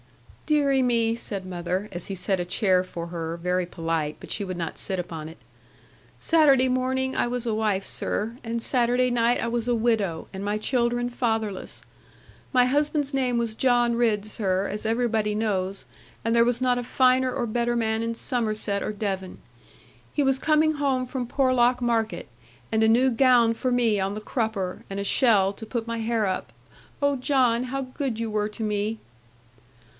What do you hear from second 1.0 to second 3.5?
said mother, as he set a chair for her